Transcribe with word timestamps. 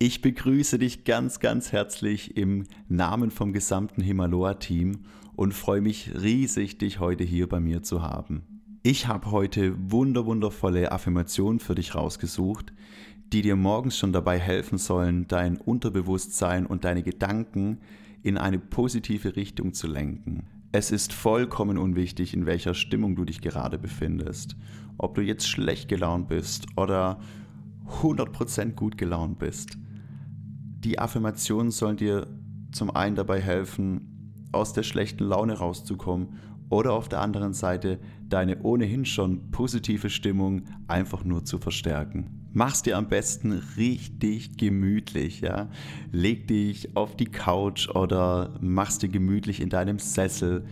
Ich 0.00 0.22
begrüße 0.22 0.78
dich 0.78 1.02
ganz, 1.02 1.40
ganz 1.40 1.72
herzlich 1.72 2.36
im 2.36 2.66
Namen 2.88 3.32
vom 3.32 3.52
gesamten 3.52 4.00
Himaloa-Team 4.00 5.00
und 5.34 5.54
freue 5.54 5.80
mich 5.80 6.12
riesig, 6.22 6.78
dich 6.78 7.00
heute 7.00 7.24
hier 7.24 7.48
bei 7.48 7.58
mir 7.58 7.82
zu 7.82 8.00
haben. 8.00 8.60
Ich 8.84 9.08
habe 9.08 9.32
heute 9.32 9.74
wunder, 9.90 10.24
wundervolle 10.24 10.92
Affirmationen 10.92 11.58
für 11.58 11.74
dich 11.74 11.96
rausgesucht, 11.96 12.72
die 13.32 13.42
dir 13.42 13.56
morgens 13.56 13.98
schon 13.98 14.12
dabei 14.12 14.38
helfen 14.38 14.78
sollen, 14.78 15.26
dein 15.26 15.56
Unterbewusstsein 15.56 16.64
und 16.64 16.84
deine 16.84 17.02
Gedanken 17.02 17.78
in 18.22 18.38
eine 18.38 18.60
positive 18.60 19.34
Richtung 19.34 19.74
zu 19.74 19.88
lenken. 19.88 20.44
Es 20.70 20.92
ist 20.92 21.12
vollkommen 21.12 21.76
unwichtig, 21.76 22.34
in 22.34 22.46
welcher 22.46 22.74
Stimmung 22.74 23.16
du 23.16 23.24
dich 23.24 23.40
gerade 23.40 23.78
befindest. 23.78 24.54
Ob 24.96 25.16
du 25.16 25.22
jetzt 25.22 25.48
schlecht 25.48 25.88
gelaunt 25.88 26.28
bist 26.28 26.68
oder 26.76 27.18
100% 28.00 28.74
gut 28.74 28.96
gelaunt 28.96 29.40
bist 29.40 29.76
die 30.78 30.98
Affirmationen 30.98 31.70
sollen 31.70 31.96
dir 31.96 32.26
zum 32.72 32.94
einen 32.94 33.16
dabei 33.16 33.40
helfen, 33.40 34.48
aus 34.52 34.72
der 34.72 34.82
schlechten 34.82 35.24
Laune 35.24 35.54
rauszukommen 35.54 36.38
oder 36.70 36.92
auf 36.92 37.08
der 37.08 37.20
anderen 37.20 37.52
Seite 37.52 37.98
deine 38.28 38.62
ohnehin 38.62 39.04
schon 39.04 39.50
positive 39.50 40.10
Stimmung 40.10 40.64
einfach 40.86 41.24
nur 41.24 41.44
zu 41.44 41.58
verstärken. 41.58 42.48
Mach's 42.52 42.82
dir 42.82 42.96
am 42.96 43.08
besten 43.08 43.52
richtig 43.76 44.56
gemütlich, 44.56 45.40
ja? 45.40 45.68
Leg 46.12 46.48
dich 46.48 46.96
auf 46.96 47.16
die 47.16 47.26
Couch 47.26 47.88
oder 47.88 48.54
mach's 48.60 48.98
dir 48.98 49.08
gemütlich 49.08 49.60
in 49.60 49.70
deinem 49.70 49.98
Sessel. 49.98 50.64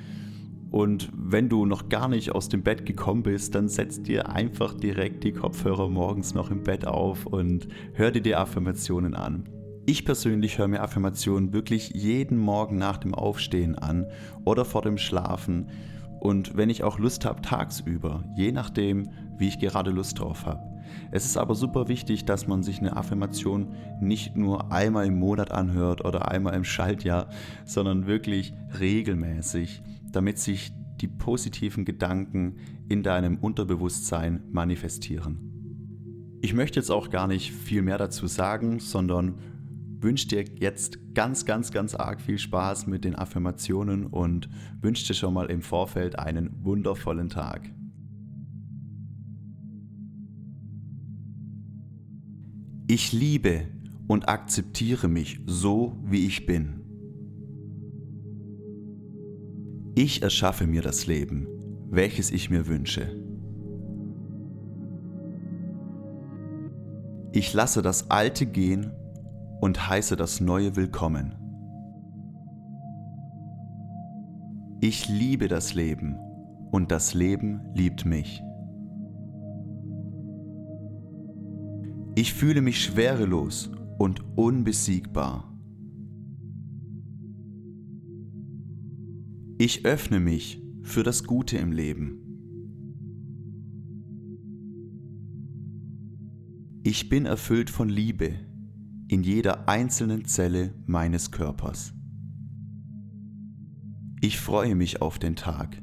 Und 0.70 1.10
wenn 1.14 1.48
du 1.48 1.64
noch 1.64 1.88
gar 1.88 2.08
nicht 2.08 2.32
aus 2.32 2.48
dem 2.48 2.62
Bett 2.62 2.86
gekommen 2.86 3.22
bist, 3.22 3.54
dann 3.54 3.68
setz 3.68 4.02
dir 4.02 4.28
einfach 4.28 4.74
direkt 4.74 5.24
die 5.24 5.32
Kopfhörer 5.32 5.88
morgens 5.88 6.34
noch 6.34 6.50
im 6.50 6.62
Bett 6.62 6.86
auf 6.86 7.26
und 7.26 7.68
hör 7.94 8.10
dir 8.10 8.22
die 8.22 8.34
Affirmationen 8.34 9.14
an. 9.14 9.55
Ich 9.88 10.04
persönlich 10.04 10.58
höre 10.58 10.66
mir 10.66 10.82
Affirmationen 10.82 11.52
wirklich 11.52 11.90
jeden 11.90 12.38
Morgen 12.38 12.76
nach 12.76 12.96
dem 12.96 13.14
Aufstehen 13.14 13.78
an 13.78 14.06
oder 14.44 14.64
vor 14.64 14.82
dem 14.82 14.98
Schlafen 14.98 15.68
und 16.18 16.56
wenn 16.56 16.70
ich 16.70 16.82
auch 16.82 16.98
Lust 16.98 17.24
habe, 17.24 17.40
tagsüber, 17.40 18.24
je 18.36 18.50
nachdem, 18.50 19.10
wie 19.38 19.46
ich 19.46 19.60
gerade 19.60 19.92
Lust 19.92 20.18
drauf 20.18 20.44
habe. 20.44 20.60
Es 21.12 21.24
ist 21.24 21.36
aber 21.36 21.54
super 21.54 21.86
wichtig, 21.86 22.24
dass 22.24 22.48
man 22.48 22.64
sich 22.64 22.80
eine 22.80 22.96
Affirmation 22.96 23.74
nicht 24.00 24.34
nur 24.34 24.72
einmal 24.72 25.06
im 25.06 25.20
Monat 25.20 25.52
anhört 25.52 26.04
oder 26.04 26.32
einmal 26.32 26.54
im 26.54 26.64
Schaltjahr, 26.64 27.28
sondern 27.64 28.08
wirklich 28.08 28.54
regelmäßig, 28.80 29.84
damit 30.10 30.40
sich 30.40 30.72
die 31.00 31.08
positiven 31.08 31.84
Gedanken 31.84 32.56
in 32.88 33.04
deinem 33.04 33.38
Unterbewusstsein 33.38 34.42
manifestieren. 34.50 36.38
Ich 36.42 36.54
möchte 36.54 36.80
jetzt 36.80 36.90
auch 36.90 37.10
gar 37.10 37.28
nicht 37.28 37.52
viel 37.52 37.82
mehr 37.82 37.98
dazu 37.98 38.26
sagen, 38.26 38.80
sondern 38.80 39.38
wünsche 40.00 40.28
dir 40.28 40.44
jetzt 40.60 40.98
ganz, 41.14 41.44
ganz, 41.44 41.72
ganz 41.72 41.94
arg 41.94 42.20
viel 42.20 42.38
Spaß 42.38 42.86
mit 42.86 43.04
den 43.04 43.14
Affirmationen 43.14 44.06
und 44.06 44.48
wünsche 44.80 45.06
dir 45.06 45.14
schon 45.14 45.34
mal 45.34 45.50
im 45.50 45.62
Vorfeld 45.62 46.18
einen 46.18 46.50
wundervollen 46.62 47.28
Tag. 47.28 47.70
Ich 52.88 53.12
liebe 53.12 53.66
und 54.06 54.28
akzeptiere 54.28 55.08
mich 55.08 55.40
so, 55.46 55.96
wie 56.04 56.26
ich 56.26 56.46
bin. 56.46 56.82
Ich 59.96 60.22
erschaffe 60.22 60.66
mir 60.66 60.82
das 60.82 61.06
Leben, 61.06 61.48
welches 61.90 62.30
ich 62.30 62.50
mir 62.50 62.66
wünsche. 62.68 63.10
Ich 67.32 67.52
lasse 67.52 67.82
das 67.82 68.10
Alte 68.10 68.46
gehen 68.46 68.92
und 69.60 69.88
heiße 69.88 70.16
das 70.16 70.40
Neue 70.40 70.76
willkommen. 70.76 71.34
Ich 74.80 75.08
liebe 75.08 75.48
das 75.48 75.74
Leben 75.74 76.16
und 76.70 76.90
das 76.90 77.14
Leben 77.14 77.60
liebt 77.74 78.04
mich. 78.04 78.42
Ich 82.14 82.34
fühle 82.34 82.60
mich 82.60 82.82
schwerelos 82.82 83.70
und 83.98 84.22
unbesiegbar. 84.36 85.52
Ich 89.58 89.86
öffne 89.86 90.20
mich 90.20 90.62
für 90.82 91.02
das 91.02 91.24
Gute 91.24 91.56
im 91.56 91.72
Leben. 91.72 92.22
Ich 96.82 97.08
bin 97.08 97.26
erfüllt 97.26 97.70
von 97.70 97.88
Liebe 97.88 98.34
in 99.08 99.22
jeder 99.22 99.68
einzelnen 99.68 100.24
Zelle 100.24 100.74
meines 100.86 101.30
Körpers. 101.30 101.92
Ich 104.20 104.38
freue 104.38 104.74
mich 104.74 105.02
auf 105.02 105.18
den 105.18 105.36
Tag 105.36 105.80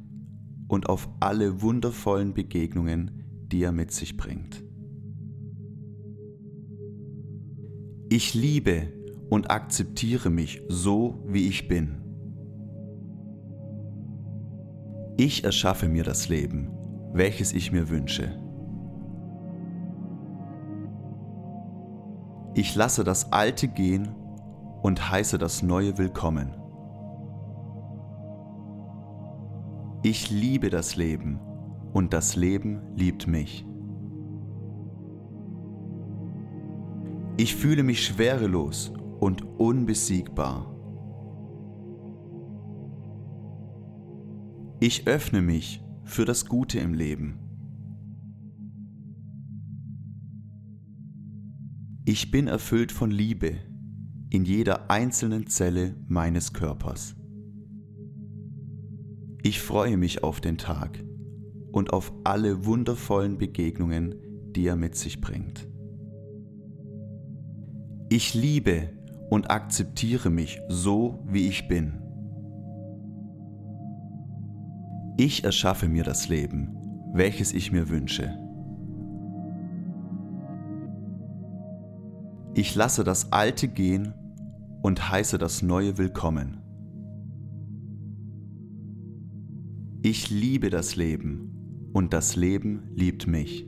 und 0.68 0.88
auf 0.88 1.08
alle 1.20 1.62
wundervollen 1.62 2.34
Begegnungen, 2.34 3.46
die 3.50 3.62
er 3.62 3.72
mit 3.72 3.92
sich 3.92 4.16
bringt. 4.16 4.62
Ich 8.10 8.34
liebe 8.34 8.92
und 9.30 9.50
akzeptiere 9.50 10.30
mich 10.30 10.62
so, 10.68 11.24
wie 11.26 11.48
ich 11.48 11.68
bin. 11.68 12.02
Ich 15.16 15.44
erschaffe 15.44 15.88
mir 15.88 16.04
das 16.04 16.28
Leben, 16.28 16.70
welches 17.12 17.52
ich 17.52 17.72
mir 17.72 17.88
wünsche. 17.88 18.43
Ich 22.56 22.76
lasse 22.76 23.02
das 23.02 23.32
Alte 23.32 23.66
gehen 23.66 24.14
und 24.82 25.10
heiße 25.10 25.38
das 25.38 25.64
Neue 25.64 25.98
willkommen. 25.98 26.54
Ich 30.04 30.30
liebe 30.30 30.70
das 30.70 30.94
Leben 30.94 31.40
und 31.92 32.12
das 32.12 32.36
Leben 32.36 32.80
liebt 32.94 33.26
mich. 33.26 33.66
Ich 37.38 37.56
fühle 37.56 37.82
mich 37.82 38.06
schwerelos 38.06 38.92
und 39.18 39.42
unbesiegbar. 39.58 40.72
Ich 44.78 45.08
öffne 45.08 45.42
mich 45.42 45.82
für 46.04 46.24
das 46.24 46.46
Gute 46.46 46.78
im 46.78 46.94
Leben. 46.94 47.43
Ich 52.06 52.30
bin 52.30 52.48
erfüllt 52.48 52.92
von 52.92 53.10
Liebe 53.10 53.54
in 54.28 54.44
jeder 54.44 54.90
einzelnen 54.90 55.46
Zelle 55.46 55.94
meines 56.06 56.52
Körpers. 56.52 57.16
Ich 59.42 59.62
freue 59.62 59.96
mich 59.96 60.22
auf 60.22 60.42
den 60.42 60.58
Tag 60.58 61.02
und 61.72 61.94
auf 61.94 62.12
alle 62.22 62.66
wundervollen 62.66 63.38
Begegnungen, 63.38 64.16
die 64.54 64.66
er 64.66 64.76
mit 64.76 64.96
sich 64.96 65.22
bringt. 65.22 65.66
Ich 68.10 68.34
liebe 68.34 68.90
und 69.30 69.50
akzeptiere 69.50 70.28
mich 70.28 70.60
so, 70.68 71.24
wie 71.26 71.48
ich 71.48 71.68
bin. 71.68 72.02
Ich 75.16 75.42
erschaffe 75.42 75.88
mir 75.88 76.04
das 76.04 76.28
Leben, 76.28 76.76
welches 77.14 77.54
ich 77.54 77.72
mir 77.72 77.88
wünsche. 77.88 78.43
Ich 82.56 82.76
lasse 82.76 83.02
das 83.02 83.32
Alte 83.32 83.66
gehen 83.66 84.14
und 84.80 85.10
heiße 85.10 85.38
das 85.38 85.62
Neue 85.62 85.98
willkommen. 85.98 86.58
Ich 90.02 90.30
liebe 90.30 90.70
das 90.70 90.94
Leben 90.94 91.90
und 91.92 92.12
das 92.12 92.36
Leben 92.36 92.84
liebt 92.94 93.26
mich. 93.26 93.66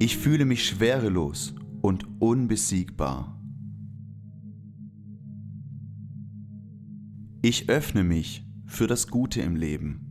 Ich 0.00 0.18
fühle 0.18 0.44
mich 0.44 0.66
schwerelos 0.66 1.54
und 1.80 2.06
unbesiegbar. 2.20 3.40
Ich 7.40 7.70
öffne 7.70 8.04
mich 8.04 8.46
für 8.66 8.86
das 8.86 9.08
Gute 9.08 9.40
im 9.40 9.56
Leben. 9.56 10.05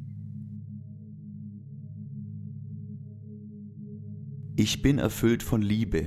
Ich 4.57 4.81
bin 4.81 4.99
erfüllt 4.99 5.43
von 5.43 5.61
Liebe 5.61 6.05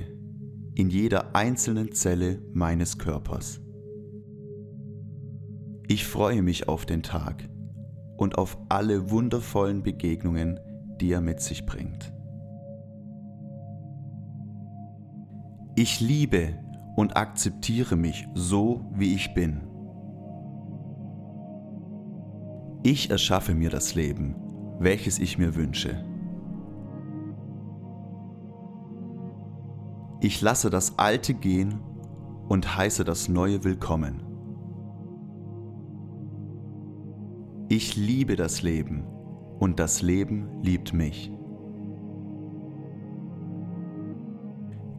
in 0.73 0.89
jeder 0.89 1.35
einzelnen 1.35 1.91
Zelle 1.91 2.41
meines 2.51 2.97
Körpers. 2.97 3.61
Ich 5.87 6.07
freue 6.07 6.41
mich 6.41 6.67
auf 6.67 6.87
den 6.87 7.03
Tag 7.03 7.47
und 8.17 8.39
auf 8.39 8.57
alle 8.67 9.11
wundervollen 9.11 9.83
Begegnungen, 9.83 10.59
die 10.99 11.11
er 11.11 11.21
mit 11.21 11.41
sich 11.41 11.67
bringt. 11.67 12.11
Ich 15.75 15.99
liebe 15.99 16.57
und 16.95 17.17
akzeptiere 17.17 17.95
mich 17.95 18.27
so, 18.33 18.89
wie 18.95 19.13
ich 19.13 19.35
bin. 19.35 19.61
Ich 22.81 23.11
erschaffe 23.11 23.53
mir 23.53 23.69
das 23.69 23.93
Leben, 23.93 24.33
welches 24.79 25.19
ich 25.19 25.37
mir 25.37 25.55
wünsche. 25.55 26.03
Ich 30.21 30.41
lasse 30.41 30.69
das 30.69 30.99
Alte 30.99 31.33
gehen 31.33 31.79
und 32.49 32.75
heiße 32.75 33.05
das 33.05 33.29
Neue 33.29 33.63
willkommen. 33.63 34.21
Ich 37.69 37.95
liebe 37.95 38.35
das 38.35 38.61
Leben 38.61 39.05
und 39.59 39.79
das 39.79 40.01
Leben 40.01 40.61
liebt 40.61 40.91
mich. 40.91 41.31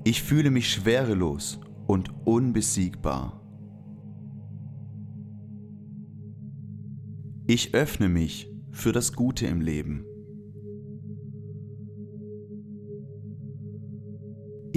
Ich 0.04 0.22
fühle 0.22 0.50
mich 0.50 0.72
schwerelos 0.72 1.60
und 1.86 2.10
unbesiegbar. 2.24 3.42
Ich 7.46 7.74
öffne 7.74 8.08
mich 8.08 8.50
für 8.70 8.92
das 8.92 9.12
Gute 9.12 9.46
im 9.46 9.60
Leben. 9.60 10.06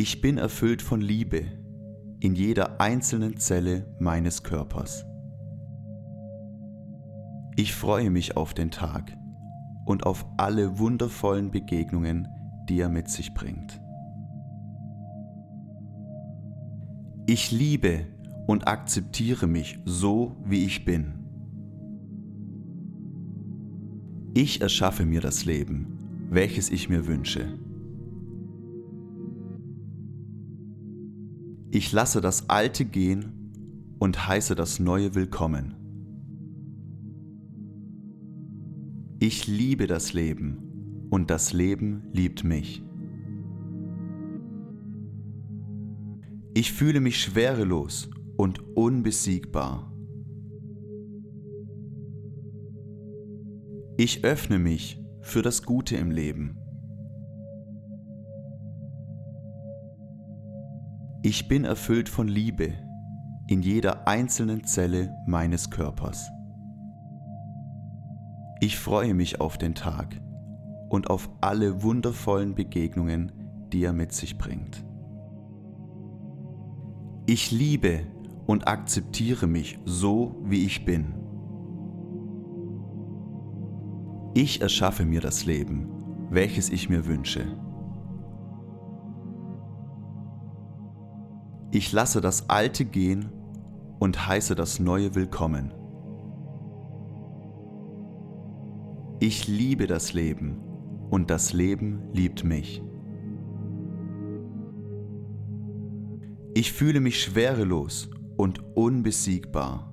Ich 0.04 0.20
bin 0.20 0.38
erfüllt 0.38 0.82
von 0.82 1.00
Liebe 1.00 1.46
in 2.20 2.36
jeder 2.36 2.82
einzelnen 2.82 3.38
Zelle 3.38 3.86
meines 4.00 4.44
Körpers. 4.44 5.06
Ich 7.56 7.74
freue 7.74 8.10
mich 8.10 8.36
auf 8.36 8.54
den 8.54 8.70
Tag 8.70 9.18
und 9.86 10.06
auf 10.06 10.26
alle 10.36 10.78
wundervollen 10.78 11.52
Begegnungen, 11.52 12.28
die 12.68 12.82
er 12.82 12.90
mit 12.90 13.08
sich 13.08 13.34
bringt. 13.34 13.80
Ich 17.26 17.52
liebe 17.52 18.06
und 18.46 18.68
akzeptiere 18.68 19.48
mich 19.48 19.80
so, 19.86 20.36
wie 20.44 20.66
ich 20.66 20.84
bin. 20.84 21.14
Ich 24.34 24.60
erschaffe 24.60 25.06
mir 25.06 25.22
das 25.22 25.46
Leben, 25.46 26.28
welches 26.30 26.72
ich 26.72 26.90
mir 26.90 27.08
wünsche. 27.08 27.58
Ich 31.76 31.92
lasse 31.92 32.22
das 32.22 32.52
Alte 32.52 32.86
gehen 32.86 33.96
und 33.98 34.28
heiße 34.28 34.54
das 34.54 34.80
Neue 34.80 35.16
willkommen. 35.16 35.74
Ich 39.18 39.48
liebe 39.48 39.88
das 39.88 40.14
Leben 40.14 41.08
und 41.10 41.32
das 41.32 41.52
Leben 41.52 42.04
liebt 42.14 42.44
mich. 42.44 42.84
Ich 46.54 46.72
fühle 46.74 47.00
mich 47.00 47.20
schwerelos 47.20 48.08
und 48.38 48.60
unbesiegbar. 48.78 49.92
Ich 53.98 54.24
öffne 54.24 54.60
mich 54.60 55.02
für 55.22 55.42
das 55.42 55.64
Gute 55.64 55.96
im 55.96 56.12
Leben. 56.12 56.63
Ich 61.26 61.48
bin 61.48 61.64
erfüllt 61.64 62.10
von 62.10 62.28
Liebe 62.28 62.74
in 63.48 63.62
jeder 63.62 64.10
einzelnen 64.10 64.66
Zelle 64.66 65.16
meines 65.26 65.70
Körpers. 65.70 66.30
Ich 68.60 68.78
freue 68.78 69.14
mich 69.14 69.40
auf 69.40 69.58
den 69.58 69.74
Tag 69.74 70.20
und 70.90 71.10
auf 71.10 71.30
alle 71.40 71.82
wundervollen 71.82 72.56
Begegnungen, 72.56 73.32
die 73.72 73.86
er 73.86 73.94
mit 73.94 74.12
sich 74.12 74.38
bringt. 74.38 74.84
Ich 77.26 77.52
liebe 77.52 78.02
und 78.46 78.68
akzeptiere 78.68 79.48
mich 79.48 79.80
so, 79.86 80.36
wie 80.44 80.66
ich 80.66 80.84
bin. 80.84 81.14
Ich 84.34 84.60
erschaffe 84.60 85.06
mir 85.06 85.22
das 85.22 85.46
Leben, 85.46 85.88
welches 86.30 86.70
ich 86.70 86.90
mir 86.90 87.06
wünsche. 87.06 87.46
Ich 91.76 91.92
lasse 91.92 92.22
das 92.22 92.52
Alte 92.52 92.86
gehen 92.86 93.32
und 93.98 94.28
heiße 94.28 94.54
das 94.54 94.80
Neue 94.80 95.16
willkommen. 95.16 95.74
Ich 99.20 99.48
liebe 99.48 99.88
das 99.88 100.14
Leben 100.14 100.60
und 101.10 101.32
das 101.32 101.52
Leben 101.52 102.04
liebt 102.14 102.44
mich. 102.44 102.84
Ich 106.54 106.72
fühle 106.74 107.00
mich 107.00 107.20
schwerelos 107.20 108.08
und 108.38 108.64
unbesiegbar. 108.76 109.92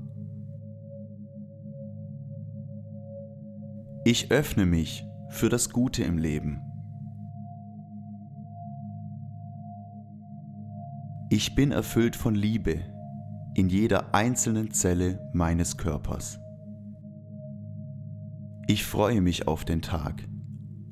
Ich 4.05 4.31
öffne 4.31 4.67
mich 4.67 5.03
für 5.31 5.49
das 5.49 5.71
Gute 5.71 6.05
im 6.05 6.19
Leben. 6.19 6.61
Ich 11.33 11.55
bin 11.55 11.71
erfüllt 11.71 12.17
von 12.17 12.35
Liebe 12.35 12.81
in 13.55 13.69
jeder 13.69 14.17
einzelnen 14.17 14.73
Zelle 14.73 15.31
meines 15.33 15.77
Körpers. 15.77 16.41
Ich 18.67 18.85
freue 18.85 19.21
mich 19.21 19.47
auf 19.47 19.65
den 19.65 19.81
Tag 19.81 20.27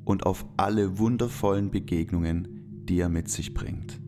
und 0.05 0.25
auf 0.25 0.45
alle 0.55 0.97
wundervollen 0.97 1.71
Begegnungen, 1.71 2.85
die 2.87 3.01
er 3.01 3.09
mit 3.09 3.27
sich 3.27 3.53
bringt. 3.53 3.99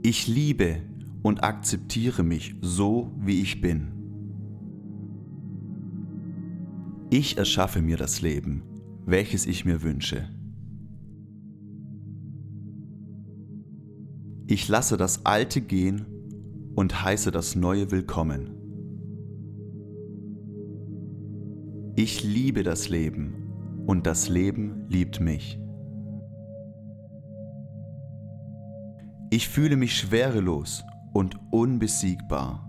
Ich 0.00 0.28
liebe 0.28 0.80
und 1.22 1.44
akzeptiere 1.44 2.22
mich 2.22 2.54
so, 2.62 3.12
wie 3.18 3.42
ich 3.42 3.60
bin. 3.60 3.88
Ich 7.10 7.36
erschaffe 7.36 7.82
mir 7.82 7.98
das 7.98 8.22
Leben, 8.22 8.62
welches 9.04 9.44
ich 9.44 9.66
mir 9.66 9.82
wünsche. 9.82 10.37
Ich 14.50 14.66
lasse 14.66 14.96
das 14.96 15.26
Alte 15.26 15.60
gehen 15.60 16.06
und 16.74 17.04
heiße 17.04 17.30
das 17.30 17.54
Neue 17.54 17.90
willkommen. 17.90 18.54
Ich 21.96 22.24
liebe 22.24 22.62
das 22.62 22.88
Leben 22.88 23.84
und 23.86 24.06
das 24.06 24.30
Leben 24.30 24.86
liebt 24.88 25.20
mich. 25.20 25.60
Ich 29.28 29.50
fühle 29.50 29.76
mich 29.76 29.98
schwerelos 29.98 30.82
und 31.12 31.38
unbesiegbar. 31.50 32.66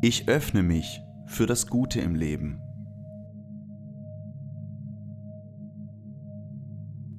Ich 0.00 0.30
öffne 0.30 0.62
mich 0.62 1.02
für 1.26 1.44
das 1.44 1.66
Gute 1.66 2.00
im 2.00 2.14
Leben. 2.14 2.65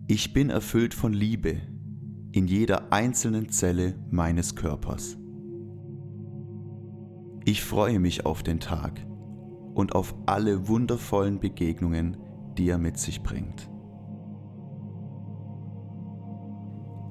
Ich 0.09 0.31
bin 0.31 0.49
erfüllt 0.49 0.93
von 0.93 1.11
Liebe 1.11 1.57
in 2.31 2.47
jeder 2.47 2.93
einzelnen 2.93 3.49
Zelle 3.49 3.93
meines 4.09 4.55
Körpers. 4.55 5.17
Ich 7.43 7.61
freue 7.61 7.99
mich 7.99 8.25
auf 8.25 8.41
den 8.41 8.61
Tag 8.61 9.05
und 9.73 9.95
auf 9.95 10.15
alle 10.25 10.69
wundervollen 10.69 11.41
Begegnungen, 11.41 12.15
die 12.57 12.69
er 12.69 12.77
mit 12.77 12.97
sich 12.97 13.21
bringt. 13.21 13.69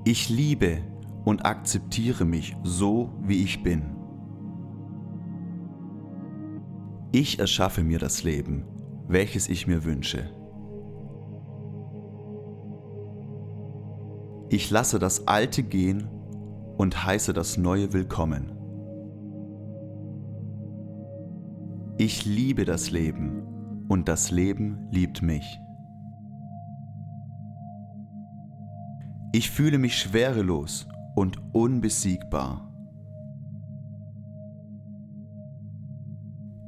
Ich 0.06 0.30
liebe 0.30 0.78
und 1.26 1.44
akzeptiere 1.44 2.24
mich 2.24 2.56
so, 2.62 3.12
wie 3.20 3.42
ich 3.42 3.62
bin. 3.62 3.94
Ich 7.12 7.40
erschaffe 7.40 7.84
mir 7.84 7.98
das 7.98 8.22
Leben, 8.22 8.64
welches 9.06 9.50
ich 9.50 9.66
mir 9.66 9.84
wünsche. 9.84 10.36
Ich 14.48 14.70
lasse 14.70 15.00
das 15.00 15.26
Alte 15.26 15.64
gehen 15.64 16.06
und 16.76 17.04
heiße 17.04 17.32
das 17.32 17.56
Neue 17.56 17.92
willkommen. 17.92 18.52
Ich 21.98 22.24
liebe 22.24 22.64
das 22.64 22.92
Leben 22.92 23.42
und 23.88 24.08
das 24.08 24.30
Leben 24.30 24.86
liebt 24.92 25.20
mich. 25.20 25.58
Ich 29.32 29.50
fühle 29.50 29.78
mich 29.78 29.98
schwerelos 29.98 30.86
und 31.16 31.38
unbesiegbar. 31.52 32.72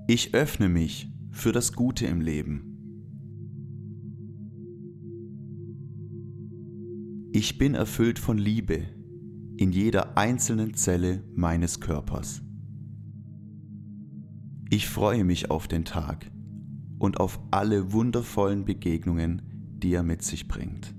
Ich 0.08 0.35
öffne 0.35 0.68
mich 0.68 1.12
für 1.30 1.52
das 1.52 1.75
Gute 1.75 2.06
im 2.06 2.20
Leben. 2.20 2.68
Ich 7.38 7.57
bin 7.57 7.76
erfüllt 7.76 8.18
von 8.18 8.37
Liebe 8.37 8.83
in 9.57 9.71
jeder 9.71 10.18
einzelnen 10.18 10.75
Zelle 10.75 11.23
meines 11.37 11.78
Körpers. 11.78 12.42
Ich 14.71 14.88
freue 14.88 15.23
mich 15.23 15.49
auf 15.49 15.68
den 15.68 15.85
Tag 15.85 16.33
und 16.99 17.21
auf 17.21 17.38
alle 17.52 17.92
wundervollen 17.92 18.64
Begegnungen, 18.64 19.42
die 19.76 19.95
er 19.95 20.02
mit 20.02 20.23
sich 20.23 20.49
bringt. 20.49 20.97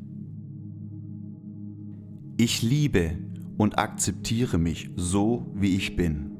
Ich 2.37 2.61
liebe 2.61 3.17
und 3.57 3.77
akzeptiere 3.77 4.57
mich 4.57 4.91
so, 4.95 5.51
wie 5.55 5.75
ich 5.75 5.97
bin. 5.97 6.37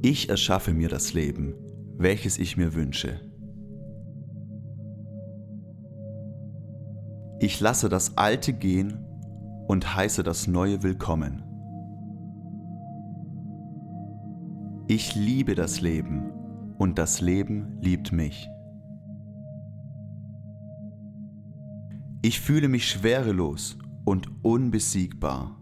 Ich 0.00 0.30
erschaffe 0.30 0.72
mir 0.72 0.88
das 0.88 1.12
Leben, 1.12 1.52
welches 1.98 2.38
ich 2.38 2.56
mir 2.56 2.72
wünsche. 2.72 3.20
Ich 7.38 7.60
lasse 7.60 7.90
das 7.90 8.16
Alte 8.16 8.54
gehen 8.54 9.04
und 9.68 9.94
heiße 9.94 10.22
das 10.22 10.46
Neue 10.46 10.82
willkommen. 10.82 11.42
Ich 14.88 15.14
liebe 15.14 15.54
das 15.54 15.82
Leben 15.82 16.30
und 16.78 16.98
das 16.98 17.20
Leben 17.20 17.76
liebt 17.82 18.10
mich. 18.10 18.48
Ich 22.22 22.40
fühle 22.40 22.68
mich 22.68 22.88
schwerelos 22.88 23.76
und 24.06 24.28
unbesiegbar. 24.42 25.60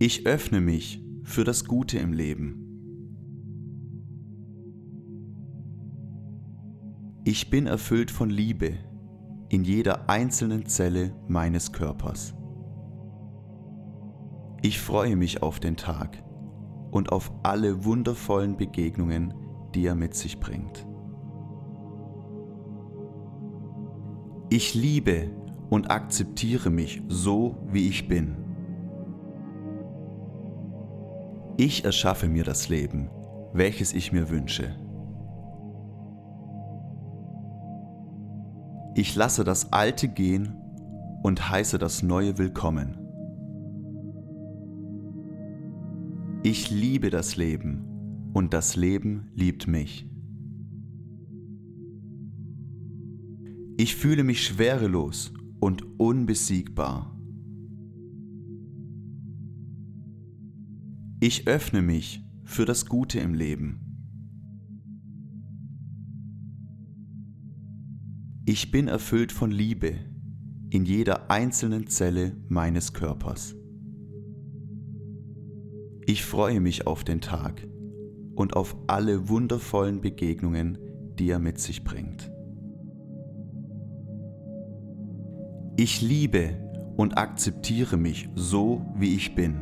Ich 0.00 0.26
öffne 0.26 0.60
mich 0.60 1.04
für 1.22 1.44
das 1.44 1.66
Gute 1.66 1.98
im 1.98 2.12
Leben. 2.12 2.59
Ich 7.24 7.50
bin 7.50 7.66
erfüllt 7.66 8.10
von 8.10 8.30
Liebe 8.30 8.78
in 9.50 9.62
jeder 9.62 10.08
einzelnen 10.08 10.64
Zelle 10.64 11.12
meines 11.28 11.70
Körpers. 11.70 12.34
Ich 14.62 14.80
freue 14.80 15.16
mich 15.16 15.42
auf 15.42 15.60
den 15.60 15.76
Tag 15.76 16.22
und 16.90 17.12
auf 17.12 17.30
alle 17.42 17.84
wundervollen 17.84 18.56
Begegnungen, 18.56 19.34
die 19.74 19.84
er 19.84 19.94
mit 19.94 20.14
sich 20.14 20.40
bringt. 20.40 20.86
Ich 24.48 24.74
liebe 24.74 25.30
und 25.68 25.90
akzeptiere 25.90 26.70
mich 26.70 27.02
so, 27.08 27.58
wie 27.70 27.88
ich 27.88 28.08
bin. 28.08 28.36
Ich 31.58 31.84
erschaffe 31.84 32.28
mir 32.28 32.44
das 32.44 32.70
Leben, 32.70 33.10
welches 33.52 33.92
ich 33.92 34.10
mir 34.10 34.30
wünsche. 34.30 34.74
Ich 39.00 39.14
lasse 39.14 39.44
das 39.44 39.72
Alte 39.72 40.08
gehen 40.08 40.52
und 41.22 41.48
heiße 41.48 41.78
das 41.78 42.02
Neue 42.02 42.36
willkommen. 42.36 42.98
Ich 46.42 46.70
liebe 46.70 47.08
das 47.08 47.34
Leben 47.36 48.30
und 48.34 48.52
das 48.52 48.76
Leben 48.76 49.30
liebt 49.34 49.66
mich. 49.66 50.06
Ich 53.78 53.96
fühle 53.96 54.22
mich 54.22 54.44
schwerelos 54.44 55.32
und 55.60 55.98
unbesiegbar. 55.98 57.18
Ich 61.20 61.48
öffne 61.48 61.80
mich 61.80 62.22
für 62.44 62.66
das 62.66 62.84
Gute 62.84 63.18
im 63.18 63.32
Leben. 63.32 63.89
Ich 68.52 68.72
bin 68.72 68.88
erfüllt 68.88 69.30
von 69.30 69.52
Liebe 69.52 69.94
in 70.70 70.84
jeder 70.84 71.30
einzelnen 71.30 71.86
Zelle 71.86 72.32
meines 72.48 72.92
Körpers. 72.92 73.54
Ich 76.04 76.24
freue 76.24 76.58
mich 76.58 76.84
auf 76.84 77.04
den 77.04 77.20
Tag 77.20 77.64
und 78.34 78.56
auf 78.56 78.76
alle 78.88 79.28
wundervollen 79.28 80.00
Begegnungen, 80.00 80.78
die 81.16 81.30
er 81.30 81.38
mit 81.38 81.60
sich 81.60 81.84
bringt. 81.84 82.32
Ich 85.76 86.00
liebe 86.00 86.56
und 86.96 87.18
akzeptiere 87.18 87.96
mich 87.96 88.30
so, 88.34 88.84
wie 88.96 89.14
ich 89.14 89.36
bin. 89.36 89.60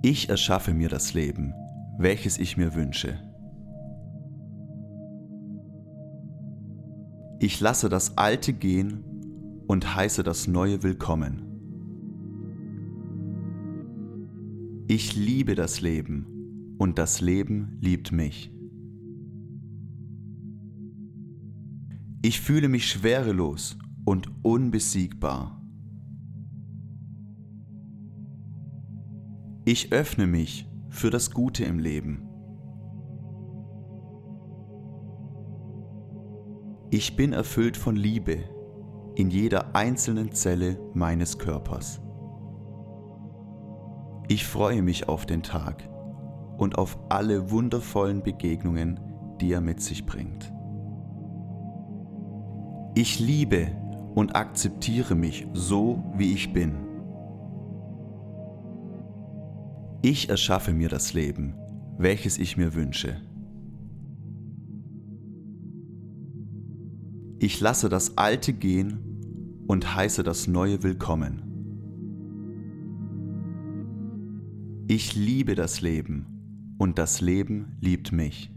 Ich 0.00 0.30
erschaffe 0.30 0.72
mir 0.72 0.88
das 0.88 1.12
Leben, 1.12 1.52
welches 1.98 2.38
ich 2.38 2.56
mir 2.56 2.74
wünsche. 2.74 3.27
Ich 7.40 7.60
lasse 7.60 7.88
das 7.88 8.18
Alte 8.18 8.52
gehen 8.52 9.04
und 9.68 9.94
heiße 9.94 10.24
das 10.24 10.48
Neue 10.48 10.82
willkommen. 10.82 11.44
Ich 14.88 15.14
liebe 15.14 15.54
das 15.54 15.80
Leben 15.80 16.74
und 16.78 16.98
das 16.98 17.20
Leben 17.20 17.78
liebt 17.80 18.10
mich. 18.10 18.50
Ich 22.22 22.40
fühle 22.40 22.68
mich 22.68 22.90
schwerelos 22.90 23.78
und 24.04 24.28
unbesiegbar. 24.42 25.62
Ich 29.64 29.92
öffne 29.92 30.26
mich 30.26 30.68
für 30.88 31.10
das 31.10 31.30
Gute 31.30 31.64
im 31.64 31.78
Leben. 31.78 32.27
Ich 36.90 37.16
bin 37.16 37.34
erfüllt 37.34 37.76
von 37.76 37.96
Liebe 37.96 38.38
in 39.14 39.28
jeder 39.28 39.76
einzelnen 39.76 40.32
Zelle 40.32 40.80
meines 40.94 41.38
Körpers. 41.38 42.00
Ich 44.28 44.46
freue 44.46 44.80
mich 44.80 45.06
auf 45.06 45.26
den 45.26 45.42
Tag 45.42 45.86
und 46.56 46.78
auf 46.78 46.98
alle 47.10 47.50
wundervollen 47.50 48.22
Begegnungen, 48.22 49.00
die 49.38 49.52
er 49.52 49.60
mit 49.60 49.82
sich 49.82 50.06
bringt. 50.06 50.50
Ich 52.94 53.18
liebe 53.20 53.66
und 54.14 54.34
akzeptiere 54.34 55.14
mich 55.14 55.46
so, 55.52 56.02
wie 56.16 56.32
ich 56.32 56.54
bin. 56.54 56.74
Ich 60.00 60.30
erschaffe 60.30 60.72
mir 60.72 60.88
das 60.88 61.12
Leben, 61.12 61.54
welches 61.98 62.38
ich 62.38 62.56
mir 62.56 62.74
wünsche. 62.74 63.27
Ich 67.40 67.60
lasse 67.60 67.88
das 67.88 68.18
Alte 68.18 68.52
gehen 68.52 69.64
und 69.68 69.94
heiße 69.94 70.24
das 70.24 70.48
Neue 70.48 70.82
willkommen. 70.82 71.42
Ich 74.88 75.14
liebe 75.14 75.54
das 75.54 75.80
Leben 75.80 76.74
und 76.78 76.98
das 76.98 77.20
Leben 77.20 77.76
liebt 77.80 78.10
mich. 78.10 78.50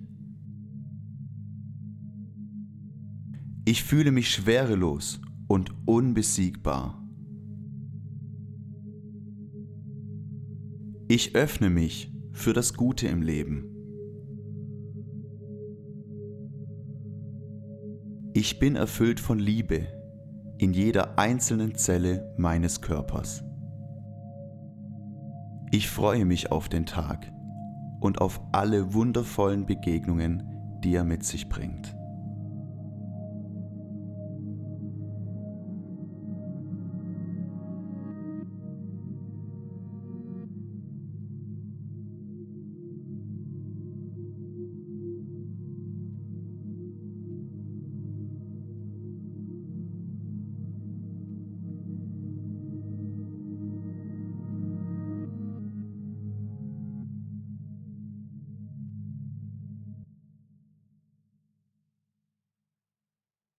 Ich 3.66 3.84
fühle 3.84 4.12
mich 4.12 4.32
schwerelos 4.32 5.22
und 5.48 5.72
unbesiegbar. 5.86 7.08
Ich 11.08 11.36
öffne 11.36 11.70
mich 11.70 12.12
für 12.32 12.54
das 12.54 12.74
Gute 12.74 13.08
im 13.08 13.22
Leben. 13.22 13.81
Ich 18.44 18.58
bin 18.58 18.76
erfüllt 18.76 19.20
von 19.20 19.38
Liebe 19.38 19.86
in 20.58 20.74
jeder 20.74 21.20
einzelnen 21.20 21.76
Zelle 21.76 22.34
meines 22.38 22.82
Körpers. 22.82 23.44
Ich 25.70 25.88
freue 25.88 26.26
mich 26.26 26.52
auf 26.52 26.68
den 26.68 26.88
Tag 26.88 27.32
und 28.00 28.20
auf 28.20 28.42
alle 28.52 28.96
wundervollen 28.96 29.68
Begegnungen, 29.68 30.80
die 30.84 30.96
er 30.96 31.04
mit 31.04 31.24
sich 31.24 31.50
bringt. 31.50 31.96